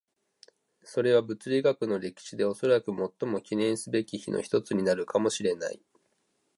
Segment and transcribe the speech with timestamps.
[0.83, 5.79] それは物理学の歴史でおそらく最も記念すべき日の一つになるかもしれない。